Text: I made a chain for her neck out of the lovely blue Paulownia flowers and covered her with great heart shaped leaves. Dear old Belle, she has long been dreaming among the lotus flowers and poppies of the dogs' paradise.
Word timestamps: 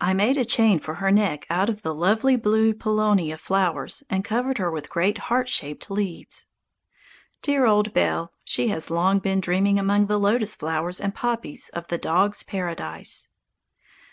I 0.00 0.12
made 0.12 0.36
a 0.38 0.44
chain 0.44 0.80
for 0.80 0.94
her 0.94 1.12
neck 1.12 1.46
out 1.48 1.68
of 1.68 1.82
the 1.82 1.94
lovely 1.94 2.34
blue 2.34 2.74
Paulownia 2.74 3.38
flowers 3.38 4.02
and 4.10 4.24
covered 4.24 4.58
her 4.58 4.72
with 4.72 4.90
great 4.90 5.18
heart 5.30 5.48
shaped 5.48 5.88
leaves. 5.88 6.48
Dear 7.42 7.64
old 7.64 7.94
Belle, 7.94 8.32
she 8.42 8.70
has 8.74 8.90
long 8.90 9.20
been 9.20 9.38
dreaming 9.38 9.78
among 9.78 10.06
the 10.06 10.18
lotus 10.18 10.56
flowers 10.56 11.00
and 11.00 11.14
poppies 11.14 11.68
of 11.68 11.86
the 11.86 11.96
dogs' 11.96 12.42
paradise. 12.42 13.28